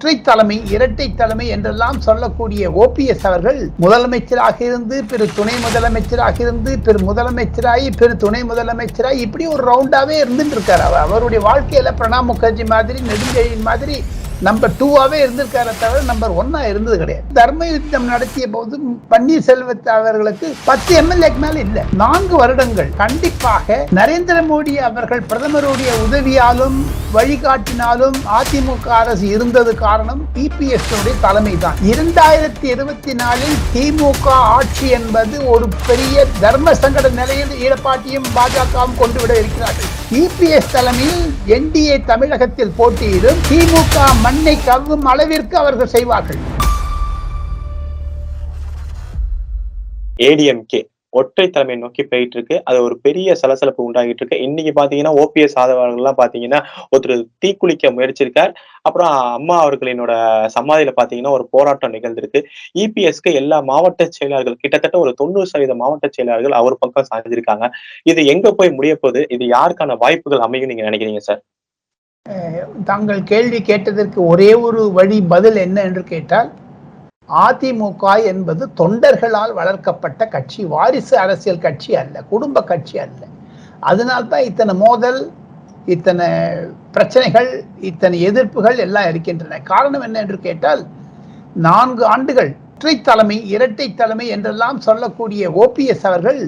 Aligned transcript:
ஒற்றை 0.00 0.14
தலைமை 0.20 0.56
இரட்டை 0.70 1.04
தலைமை 1.14 1.44
என்றெல்லாம் 1.48 1.98
சொல்லக்கூடிய 2.00 2.70
ஓபிஎஸ் 2.82 3.22
அவர்கள் 3.22 3.60
முதலமைச்சராக 3.80 4.58
இருந்து 4.60 4.96
பிற 5.04 5.26
துணை 5.36 5.54
முதலமைச்சராக 5.62 6.40
இருந்து 6.40 6.72
பிற 6.78 6.96
முதலமைச்சராகி 7.08 7.88
பெரு 7.96 8.16
துணை 8.16 8.42
முதலமைச்சராகி 8.42 9.22
இப்படி 9.26 9.46
ஒரு 9.46 9.62
ரவுண்டாவே 9.70 10.16
இருந்துட்டு 10.24 10.54
இருக்காரு. 10.56 10.84
அவர் 10.88 11.04
அவருடைய 11.04 11.40
வாழ்க்கையில 11.48 11.94
பிரணாப் 12.00 12.28
முகர்ஜி 12.32 12.66
மாதிரி 12.74 12.98
நெடுஞ்செழியன் 13.08 13.66
மாதிரி 13.70 13.96
நம்பர் 14.40 14.72
டூவாவே 14.80 15.18
இருந்திருக்கார 15.24 15.68
தவிர 15.80 16.00
நம்பர் 16.02 16.30
ஒன்னா 16.30 16.68
இருந்தது 16.68 16.98
கிடையாது. 16.98 17.24
தர்ம 17.32 17.66
யுத்தம் 17.66 18.04
நடத்திய 18.04 18.48
போது 18.48 18.78
பன்னீர்செல்வத் 19.10 19.88
அவர்களுக்கு 19.88 20.54
பத்து 20.64 21.02
எம்எல்ஏக்கு 21.02 21.36
மேல 21.36 21.58
இல்லை. 21.58 21.82
நான்கு 21.92 22.36
வருடங்கள். 22.36 22.90
கண்டிப்பாக 22.96 23.86
நரேந்திர 23.94 24.36
மோடி 24.50 24.74
அவர்கள் 24.76 25.22
பிரதமருடைய 25.30 25.90
உதவியாலும் 26.06 26.78
வழிகாட்டினாலும் 27.14 28.16
அதிமுக 28.38 28.86
அரசு 28.86 29.26
இருந்தது 29.28 29.74
காரணம் 29.74 30.28
இபிஎஸ் 30.34 31.20
தலைமை 31.20 31.58
தான் 31.58 31.74
இரண்டாயிரத்தி 31.92 32.64
இருபத்தி 32.64 33.14
நாலில் 33.14 33.56
திமுக 33.74 34.26
ஆட்சி 34.28 34.88
என்பது 34.88 35.46
ஒரு 35.48 35.68
பெரிய 35.86 36.26
தர்ம 36.40 36.72
சங்கட 36.72 37.10
நிலையில் 37.10 37.48
ஈழப்பாட்டியும் 37.48 38.28
பாஜகவும் 38.36 38.98
கொண்டு 38.98 39.20
விட 39.20 39.38
இருக்கிறார்கள். 39.38 39.90
இபிஎஸ் 40.14 40.72
தலைமையில் 40.72 41.22
என்டிஏ 41.54 41.94
தமிழகத்தில் 42.10 42.74
போட்டியிடும் 42.76 43.40
திமுக 43.48 43.96
மண்ணை 44.24 44.54
கவ்வும் 44.66 45.06
அளவிற்கு 45.12 45.56
அவர்கள் 45.62 45.90
செய்வார்கள். 45.94 46.38
ஏடிஎம்கே 50.28 50.80
ஒற்றை 51.20 51.46
தலைமை 51.54 51.76
நோக்கி 51.82 52.02
போயிட்டு 52.12 52.36
இருக்கு 52.36 52.56
அது 52.68 52.78
ஒரு 52.86 52.94
பெரிய 53.06 53.36
சலசலப்பு 53.40 53.86
உண்டாகிட்டு 53.88 54.22
இருக்கு 54.22 54.38
இன்னைக்கு 54.46 54.72
பாத்தீங்கன்னா 54.78 55.12
ஓபிஎஸ் 55.22 55.56
ஆதரவாளர்கள் 55.62 56.00
எல்லாம் 56.02 56.18
பாத்தீங்கன்னா 56.22 56.60
ஒருத்தர் 56.92 57.24
தீக்குளிக்க 57.44 57.92
முயற்சிருக்கார். 57.96 58.52
அப்புறம் 58.88 59.12
அம்மா 59.38 59.56
அவர்களினோட 59.64 60.12
சமாதியில 60.56 60.92
பாத்தீங்கன்னா 61.00 61.34
ஒரு 61.38 61.46
போராட்டம் 61.54 61.94
நிகழ்ந்திருக்கு. 61.96 62.40
இபிஎஸ்க்கு 62.84 63.32
எல்லா 63.40 63.58
மாவட்ட 63.70 64.08
செயலாளர்கள் 64.18 64.60
கிட்டத்தட்ட 64.62 64.96
ஒரு 65.04 65.12
தொண்ணூறு 65.20 65.50
சதவீத 65.52 65.76
மாவட்ட 65.82 66.08
செயலாளர்கள் 66.16 66.58
அவர் 66.60 66.80
பக்கம் 66.82 67.08
சாஞ்சிருக்காங்க 67.10 67.68
இது 68.12 68.20
எங்க 68.34 68.46
போய் 68.60 68.76
முடிய 68.78 68.94
போகுது? 69.02 69.22
இது 69.36 69.44
யாருக்கான 69.56 69.96
வாய்ப்புகள் 70.04 70.46
அமையும் 70.46 70.70
நீங்க 70.72 70.84
நினைக்கிறீங்க 70.88 71.22
சார்? 71.28 71.42
தாங்கள் 72.88 73.20
கேள்வி 73.30 73.58
கேட்டதற்கு 73.68 74.20
ஒரே 74.32 74.48
ஒரு 74.66 74.80
வழி 74.96 75.18
பதில் 75.32 75.58
என்ன 75.64 75.78
என்று 75.88 76.02
கேட்டால் 76.12 76.48
அதிமுக 77.28 78.24
என்பது 78.24 78.68
தொண்டர்களால் 78.80 79.52
வளர்க்கப்பட்ட 79.52 80.28
கட்சி 80.28 80.64
வாரிசு 80.64 81.18
அரசியல் 81.18 81.58
கட்சி 81.58 81.96
அல்ல 81.96 82.22
குடும்ப 82.22 82.62
கட்சி 82.62 82.98
அல்ல. 82.98 83.22
அதனால்தான் 83.80 84.40
இத்தனை 84.40 84.74
மோதல் 84.74 85.30
இத்தனை 85.86 86.26
பிரச்சனைகள் 86.92 87.64
இத்தனை 87.80 88.18
எதிர்ப்புகள் 88.28 88.78
எல்லாம் 88.78 89.08
இருக்கின்றன. 89.08 89.60
காரணம் 89.72 90.00
என்ன 90.00 90.18
என்று 90.18 90.38
கேட்டால் 90.40 90.86
நான்கு 91.66 92.04
ஆண்டுகள் 92.04 92.52
ஒற்றை 92.74 93.00
தலைமை 93.00 93.36
இரட்டை 93.48 93.94
தலைமை 93.94 94.26
என்றெல்லாம் 94.28 94.80
சொல்லக்கூடிய 94.80 95.50
ஓபிஎஸ் 95.50 96.06
அவர்கள் 96.06 96.40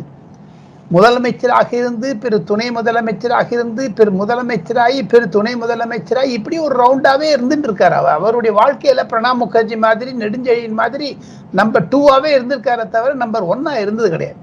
முதலமைச்சராக 0.91 1.71
இருந்து 1.73 2.09
பிற 2.17 2.35
துணை 2.51 2.67
முதலமைச்சராக 2.71 3.53
இருந்து 3.53 3.83
பிற 3.91 4.11
முதலமைச்சராகி 4.11 5.01
பிற 5.03 5.27
துணை 5.27 5.53
முதலமைச்சராகி 5.55 6.33
இப்படி 6.39 6.59
ஒரு 6.59 6.75
ரவுண்டாகவே 6.83 7.29
இருந்துட்டு 7.35 7.85
அவர் 7.91 8.15
அவருடைய 8.15 8.53
வாழ்க்கையில் 8.61 9.09
பிரணாப் 9.11 9.41
முகர்ஜி 9.43 9.77
மாதிரி 9.77 10.13
நெடுஞ்செழியன் 10.23 10.79
மாதிரி 10.81 11.09
நம்பர் 11.53 11.89
டூவாகவே 11.93 12.31
இருந்திருக்கார 12.37 12.89
தவிர 12.97 13.13
நம்பர் 13.15 13.51
ஒன்னாக 13.53 13.85
இருந்தது 13.85 14.09
கிடையாது. 14.11 14.39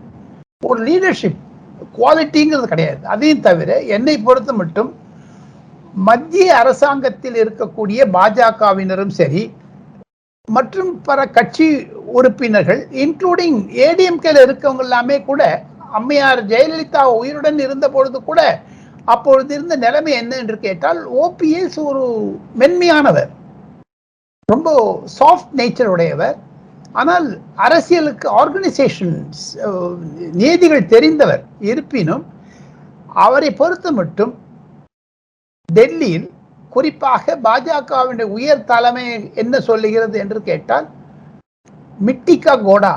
ஒரு 0.61 0.79
லீடர்ஷிப் 0.87 1.41
குவாலிட்டிங்கிறது 1.97 2.67
கிடையாது. 2.67 3.01
அதையும் 3.13 3.45
தவிர 3.49 3.69
என்னை 3.95 4.15
பொறுத்த 4.19 4.51
மட்டும் 4.53 4.91
மத்திய 6.07 6.47
அரசாங்கத்தில் 6.61 7.37
இருக்கக்கூடிய 7.43 7.99
பாஜகவினரும் 8.15 9.13
சரி 9.19 9.43
மற்றும் 10.47 10.91
பல 11.01 11.19
கட்சி 11.37 11.67
உறுப்பினர்கள் 12.17 12.81
இன்க்ளூடிங் 13.03 13.59
ஏடிஎம்கேல 13.85 14.43
இருக்கவங்க 14.47 14.83
எல்லாமே 14.87 15.17
கூட 15.23 15.43
அம்மையார் 15.97 16.41
ஜெயலலிதா 16.51 17.03
உயிருடன் 17.19 17.59
இருந்த 17.65 17.87
பொழுது 17.95 18.19
கூட 18.29 18.41
அப்பொழுது 19.13 19.51
இருந்த 19.55 19.75
நிலைமை 19.85 20.13
என்ன 20.21 20.31
என்று 20.41 20.57
கேட்டால் 20.65 20.99
ஓபிஎஸ் 21.23 21.77
ஒரு 21.89 22.03
மென்மையானவர். 22.61 23.29
ரொம்ப 24.49 24.69
சாஃப்ட் 25.19 25.53
நேச்சர் 25.59 25.91
உடையவர். 25.95 26.37
ஆனால் 27.01 27.27
அரசியலுக்கு 27.65 28.27
ஆர்கனைசேஷன்ஸ் 28.41 29.43
நீதிகள் 30.41 30.89
தெரிந்தவர். 30.93 31.43
இருப்பினும் 31.71 32.23
அவரை 33.25 33.49
பொறுத்த 33.61 33.91
மட்டும் 33.99 34.33
டெல்லியில் 35.69 36.27
குறிப்பாக 36.75 37.35
பாஜகவினுடைய 37.47 38.27
உயர் 38.37 38.67
தலைமை 38.71 39.05
என்ன 39.43 39.59
சொல்லுகிறது 39.69 40.15
என்று 40.23 40.39
கேட்டால் 40.49 40.87
மிட்டிகா 42.07 42.53
கோடா. 42.67 42.95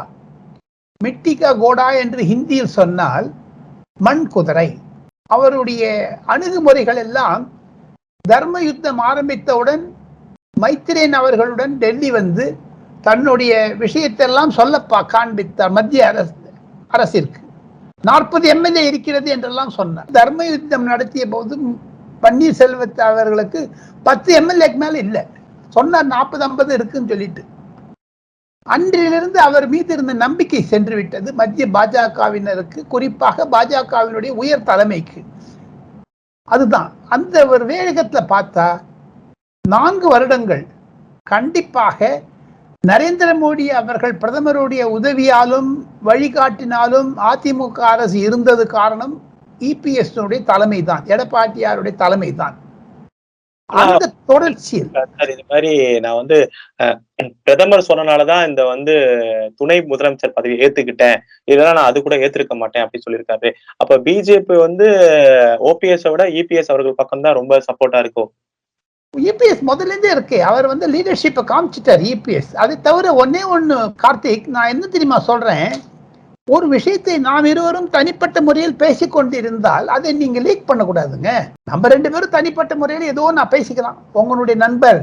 மிட்டிகா 1.05 1.51
கோடா 1.63 1.89
என்று 2.03 2.21
ஹிந்தியில் 2.31 2.71
சொன்னால் 2.77 3.27
மண் 4.07 4.23
குதிரை. 4.35 4.69
அவருடைய 5.35 5.83
அணுகுமுறைகள் 6.33 7.01
எல்லாம் 7.03 7.43
தர்ம 8.31 8.63
யுத்தம் 8.69 9.01
ஆரம்பித்தவுடன் 9.09 9.85
மைத்திரேன் 10.63 11.15
அவர்களுடன் 11.19 11.75
டெல்லி 11.83 12.11
வந்து 12.17 12.47
தன்னுடைய 13.07 13.53
விஷயத்தெல்லாம் 13.83 14.55
சொல்ல 14.59 14.81
காண்பித்தார் 15.15 15.77
மத்திய 15.77 16.09
அரசு 16.13 16.35
அரசிற்கு. 16.97 17.41
நாற்பது 18.09 18.49
எம்எல்ஏ 18.55 18.83
இருக்கிறது 18.91 19.29
என்றெல்லாம் 19.35 19.73
சொன்னார். 19.79 20.11
தர்ம 20.19 20.47
யுத்தம் 20.55 20.89
நடத்திய 20.93 21.27
போது 21.35 21.57
பன்னீர்செல்வத்தை 22.25 23.05
அவர்களுக்கு 23.13 23.63
பத்து 24.09 24.31
எம்எல்ஏக்கு 24.41 24.81
மேல 24.85 24.99
இல்லை. 25.07 25.23
சொன்னார் 25.77 26.13
நாற்பது 26.15 26.45
ஐம்பது 26.49 26.73
இருக்குன்னு 26.79 27.13
சொல்லிட்டு. 27.15 27.45
அன்றிலிருந்து 28.69 29.41
அவர் 29.41 29.69
மீது 29.69 29.93
இருந்த 29.93 30.13
நம்பிக்கை 30.13 30.63
சென்று 30.63 30.95
விட்டது 30.97 31.35
மத்திய 31.35 31.67
பாஜகவினருக்கு 31.67 32.87
குறிப்பாக 32.89 33.47
பாஜகவினுடைய 33.53 34.33
உயர் 34.35 34.63
தலைமைக்கு. 34.63 35.21
அதுதான். 36.45 36.93
அந்த 37.09 37.47
ஒரு 37.47 37.65
வேகத்தில் 37.65 38.31
பார்த்தா 38.31 38.81
நான்கு 39.69 40.09
வருடங்கள் 40.09 40.67
கண்டிப்பாக 41.23 42.23
நரேந்திர 42.89 43.31
மோடி 43.39 43.67
அவர்கள் 43.69 44.19
பிரதமருடைய 44.19 44.83
உதவியாலும் 44.83 45.71
வழிகாட்டினாலும் 46.05 47.11
அதிமுக 47.33 47.79
அரசு 47.85 48.19
இருந்தது 48.19 48.67
காரணம் 48.67 49.15
இபிஎஸ் 49.61 50.15
தலைமை 50.45 50.83
தான் 50.83 51.05
எடப்பாடியாருடைய 51.05 51.95
தலைமை 51.97 52.35
தான் 52.35 52.57
அந்த 53.71 54.05
தொடர்ச்சியில் 54.31 54.87
சார் 55.17 55.31
இது 55.33 55.43
மாதிரி 55.53 55.71
நான் 56.05 56.19
வந்து 56.21 56.37
பிரதமர் 57.47 57.89
சொன்னனாலதான் 57.89 58.47
இந்த 58.49 58.63
வந்து 58.71 58.95
துணை 59.61 59.77
முதலமைச்சர் 59.91 60.35
பதவி 60.37 60.55
ஏத்துக்கிட்டேன். 60.65 61.19
இதெல்லாம் 61.53 61.77
நான் 61.79 61.89
அது 61.91 61.99
கூட 62.07 62.17
ஏத்திருக்க 62.25 62.57
மாட்டேன் 62.61 62.85
அப்படின்னு 62.85 63.07
சொல்லியிருக்காரு. 63.07 63.51
அப்ப 63.83 63.99
பிஜேபி 64.07 64.57
வந்து 64.67 64.87
ஓபிஎஸ் 65.71 66.07
விட 66.15 66.27
இபிஎஸ் 66.41 66.73
அவர்கள் 66.73 67.01
பக்கம் 67.01 67.25
தான் 67.27 67.39
ரொம்ப 67.41 67.59
சப்போர்ட்டா 67.69 68.01
இருக்கும் 68.05 68.31
இபிஎஸ் 69.15 69.63
முதல்ல 69.71 69.93
இருந்தே 69.93 70.11
இருக்கு. 70.15 70.39
அவர் 70.51 70.71
வந்து 70.73 70.87
லீடர்ஷிப்பை 70.95 71.45
காமிச்சிட்டார் 71.53 72.03
இபிஎஸ் 72.15 72.51
அதை 72.63 72.75
தவிர 72.89 73.13
ஒன்னே 73.23 73.45
ஒண்ணு 73.57 73.79
கார்த்திக் 74.05 74.51
நான் 74.57 74.73
என்ன 74.75 74.85
தெரியுமா 74.97 75.21
சொல்றேன்? 75.31 75.69
ஒரு 76.55 76.67
விஷயத்தை 76.75 77.15
நாம் 77.29 77.47
இருவரும் 77.53 77.89
தனிப்பட்ட 77.97 78.41
முறையில் 78.47 78.77
பேசிக்கொண்டிருந்தால் 78.83 79.87
அதை 79.95 80.11
நீங்க 80.23 80.41
லீக் 80.47 80.69
பண்ணக்கூடாதுங்க. 80.71 81.31
நம்ம 81.71 81.89
ரெண்டு 81.95 82.09
பேரும் 82.13 82.35
தனிப்பட்ட 82.37 82.75
முறையில் 82.83 83.11
ஏதோ 83.13 83.25
நான் 83.39 83.55
பேசிக்கலாம். 83.55 83.99
உங்களுடைய 84.21 84.57
நண்பர் 84.65 85.01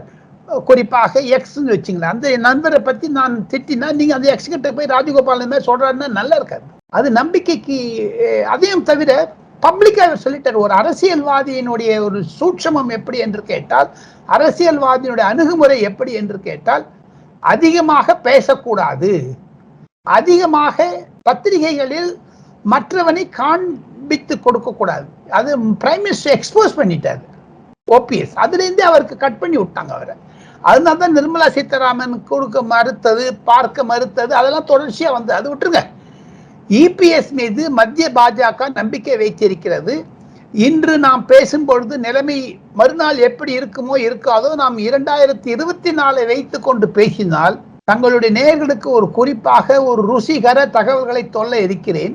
குறிப்பாக 0.70 1.22
எக்ஸ்ன்னு 1.38 1.74
வச்சுங்களேன். 1.76 2.14
அந்த 2.16 2.34
நண்பரை 2.48 2.80
பத்தி 2.90 3.08
நான் 3.20 3.36
திட்டினா 3.52 3.88
நீங்க 4.00 4.14
அந்த 4.18 4.28
எக்ஸ் 4.34 4.52
கிட்ட 4.54 4.72
போய் 4.78 4.92
ராஜகோபால் 4.96 5.48
மாதிரி 5.54 5.68
சொல்றாருன்னா 5.70 6.10
நல்லா 6.20 6.36
இருக்காது. 6.40 6.66
அது 6.98 7.08
நம்பிக்கைக்கு 7.20 7.78
அதையும் 8.56 8.86
தவிர 8.92 9.12
பப்ளிக்காக 9.64 10.18
சொல்லிட்டார். 10.26 10.62
ஒரு 10.66 10.74
அரசியல்வாதியினுடைய 10.82 11.92
ஒரு 12.08 12.20
சூட்சமம் 12.38 12.92
எப்படி 12.98 13.18
என்று 13.26 13.42
கேட்டால் 13.52 13.90
அரசியல்வாதியினுடைய 14.36 15.26
அணுகுமுறை 15.34 15.78
எப்படி 15.90 16.14
என்று 16.22 16.38
கேட்டால் 16.48 16.86
அதிகமாக 17.44 18.16
பேசக்கூடாது. 18.30 19.12
அதிகமாக 20.18 20.88
பத்திரிகைகளில் 21.28 22.10
மற்றவனை 22.72 23.24
காண்பித்து 23.40 24.36
கொடுக்க 24.46 24.70
கூடாது. 24.80 25.06
அது 25.38 25.52
பிரைம் 25.82 26.04
மினிஸ்டர் 26.06 26.36
எக்ஸ்போஸ் 26.38 26.78
பண்ணிட்டாரு. 26.80 27.22
ஓபிஎஸ் 27.96 28.36
அதுலேருந்தே 28.44 28.86
அவருக்கு 28.90 29.16
கட் 29.24 29.42
பண்ணி 29.42 29.58
விட்டாங்க 29.62 29.92
அவரை. 29.98 30.16
அதனால 30.70 30.98
தான் 31.02 31.16
நிர்மலா 31.18 31.48
சீதாராமன் 31.56 32.16
கொடுக்க 32.32 32.62
மறுத்தது 32.74 33.26
பார்க்க 33.50 33.90
மறுத்தது 33.92 34.32
அதெல்லாம் 34.40 34.70
தொடர்ச்சியாக 34.72 35.16
வந்து 35.18 35.32
அது 35.38 35.48
விட்டுருங்க. 35.52 35.82
இபிஎஸ் 36.82 37.32
மீது 37.40 37.64
மத்திய 37.80 38.08
பாஜக 38.18 38.70
நம்பிக்கை 38.80 39.18
வைத்திருக்கிறது. 39.24 39.96
இன்று 40.68 40.94
நாம் 41.06 41.24
பேசும் 41.32 41.68
பொழுது 41.70 41.96
நிலைமை 42.08 42.40
மறுநாள் 42.80 43.18
எப்படி 43.30 43.52
இருக்குமோ 43.60 43.96
இருக்காதோ 44.08 44.52
நாம் 44.64 44.78
இரண்டாயிரத்தி 44.90 45.50
இருபத்தி 45.56 45.92
நாலை 46.02 46.24
வைத்து 46.32 46.60
கொண்டு 46.68 46.88
பேசினால் 46.98 47.58
தங்களுடைய 47.88 48.32
நேர்களுக்கு 48.38 48.88
ஒரு 48.98 49.08
குறிப்பாக 49.18 49.76
ஒரு 49.90 50.02
ருசிகர 50.12 50.60
தகவல்களை 50.78 51.24
சொல்ல 51.36 51.60
இருக்கிறேன். 51.66 52.14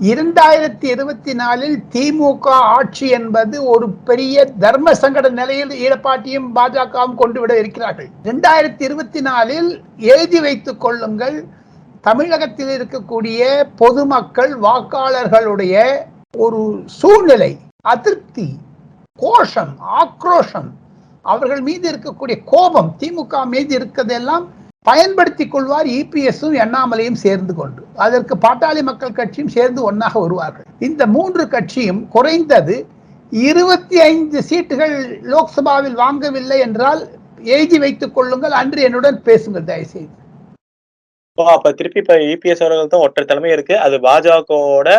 இரண்டாயிரத்தி 0.00 0.86
இருபத்தி 0.94 1.32
நாலில் 1.34 1.76
திமுக 1.92 2.46
ஆட்சி 2.74 3.06
என்பது 3.18 3.56
ஒரு 3.74 3.86
பெரிய 4.08 4.44
தர்ம 4.64 4.92
சங்கட 5.02 5.28
நிலையில் 5.38 5.72
ஈழப்பாட்டியும் 5.84 6.48
பாஜகவும் 6.56 7.14
கொண்டு 7.20 7.38
விட 7.40 7.52
இருக்கிறார்கள். 7.62 8.08
இரண்டாயிரத்தி 8.24 8.84
இருபத்தி 8.88 9.20
நாலில் 9.28 9.70
எழுதி 10.12 10.40
வைத்துக் 10.46 10.82
கொள்ளுங்கள் 10.84 11.38
தமிழகத்தில் 12.08 12.72
இருக்கக்கூடிய 12.76 13.40
பொதுமக்கள் 13.80 14.52
வாக்காளர்களுடைய 14.66 15.86
ஒரு 16.38 16.60
சூழ்நிலை 16.98 17.52
அதிருப்தி 17.94 18.48
கோஷம் 19.18 19.74
ஆக்ரோஷம் 20.02 20.70
அவர்கள் 21.24 21.64
மீது 21.70 21.86
இருக்கக்கூடிய 21.92 22.36
கோபம் 22.52 22.92
திமுக 23.00 23.46
மீது 23.54 23.72
இருக்கிறதெல்லாம் 23.78 24.44
பயன்படுத்திக் 24.88 25.52
கொள்வார் 25.52 25.86
இபிஎஸும் 25.86 26.56
எண்ணாமலையும் 26.64 27.22
சேர்ந்து 27.22 27.54
கொண்டு. 27.54 27.82
அதற்கு 27.96 28.34
பாட்டாளி 28.34 28.82
மக்கள் 28.82 29.16
கட்சியும் 29.20 29.54
சேர்ந்து 29.56 29.92
ஒன்னாக 29.92 30.20
வருவார்கள். 30.24 30.66
இந்த 30.78 31.06
மூன்று 31.06 31.48
கட்சியும் 31.48 32.08
குறைந்தது 32.08 32.76
இருபத்தி 33.32 34.00
ஐந்து 34.00 34.42
சீட்டுகள் 34.50 34.94
லோக்சபாவில் 35.32 35.96
வாங்கவில்லை 36.02 36.58
என்றால் 36.58 37.00
எழுதி 37.54 37.78
வைத்துக் 37.78 38.14
கொள்ளுங்கள். 38.14 38.50
அன்று 38.50 38.80
என்னுடன் 38.82 39.18
பேசுங்கள் 39.22 39.68
தயவுசெய்து. 39.70 40.14
அப்ப 41.38 41.72
திருப்பி 41.72 42.00
இப்ப 42.02 42.14
இபிஎஸ் 42.34 42.62
அவர்கள் 42.64 42.92
தான் 42.92 43.04
ஒற்றை 43.06 43.24
தலைமை 43.26 43.50
இருக்கு. 43.52 43.74
அது 43.78 43.96
பாஜகவோட 43.98 44.90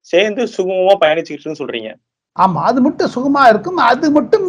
சேர்ந்து 0.00 0.42
சுமூகமா 0.56 0.94
பயணிச்சுக்கிட்டுன்னு 1.04 1.60
சொல்றீங்க. 1.60 1.90
ஆமா 2.38 2.60
அது 2.70 2.80
மட்டும் 2.80 3.12
சுகமா 3.14 3.42
இருக்கும். 3.52 3.78
அது 3.90 4.10
மட்டும் 4.10 4.48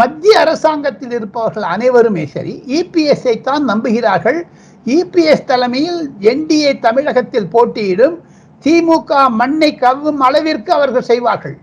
மத்திய 0.00 0.40
அரசாங்கத்தில் 0.44 1.14
இருப்பவர்கள் 1.18 1.66
அனைவருமே 1.74 2.24
சரி 2.34 2.54
இபிஎஸ்ஐ 2.78 3.34
தான் 3.48 3.64
நம்புகிறார்கள். 3.70 4.38
இபிஎஸ் 4.96 5.48
தலைமையில் 5.50 6.00
என்டிஏ 6.32 6.72
தமிழகத்தில் 6.86 7.52
போட்டியிடும் 7.54 8.16
திமுக 8.64 9.10
மண்ணை 9.40 9.70
கவ்வும் 9.82 10.20
அளவிற்கு 10.26 10.70
அவர்கள் 10.78 11.08
செய்வார்கள். 11.10 11.56